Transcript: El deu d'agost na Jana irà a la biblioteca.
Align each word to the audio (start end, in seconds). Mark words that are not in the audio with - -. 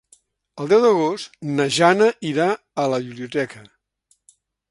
El 0.63 0.69
deu 0.69 0.79
d'agost 0.85 1.37
na 1.59 1.67
Jana 1.75 2.09
irà 2.31 2.49
a 2.85 2.87
la 2.95 3.01
biblioteca. 3.09 3.65